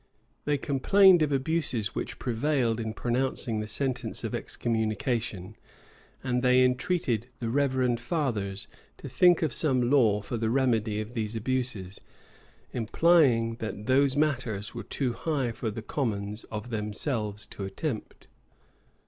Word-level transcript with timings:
They 0.45 0.57
complained 0.57 1.21
of 1.21 1.31
abuses 1.31 1.93
which 1.93 2.17
prevailed 2.17 2.79
in 2.79 2.91
pronouncing 2.95 3.59
the 3.59 3.67
sentence 3.67 4.23
of 4.23 4.33
excommunication, 4.33 5.55
and 6.23 6.41
they 6.41 6.63
entreated 6.65 7.27
the 7.37 7.51
reverend 7.51 7.99
fathers 7.99 8.67
to 8.97 9.07
think 9.07 9.43
of 9.43 9.53
some 9.53 9.91
law 9.91 10.23
for 10.23 10.37
the 10.37 10.49
remedy 10.49 10.99
of 11.01 11.13
these 11.13 11.35
abuses: 11.35 12.01
implying 12.73 13.57
that 13.57 13.85
those 13.85 14.15
matters 14.15 14.73
were 14.73 14.81
too 14.81 15.13
high 15.13 15.51
for 15.51 15.69
the 15.69 15.83
commons 15.83 16.45
of 16.45 16.71
themselves 16.71 17.45
to 17.45 17.63
attempt. 17.63 18.25